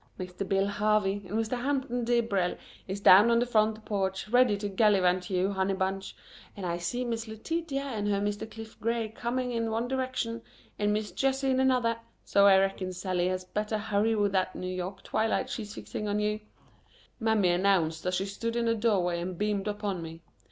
[0.17, 2.57] "Mister Billy Harvey and Mister Hampton Dibrell
[2.87, 6.15] is down on the front porch ready to gallivant you, honey bunch,
[6.57, 10.41] and I seen Miss Letitia and her Mister Cliff Gray coming in one direction
[10.79, 14.73] and Miss Jessie in another, so I reckon Sallie had better hurry with that New
[14.73, 16.39] York twilight she's fixing on you,"
[17.19, 20.23] Mammy announced as she stood in my doorway and beamed upon me.